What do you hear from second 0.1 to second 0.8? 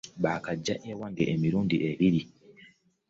Baakajja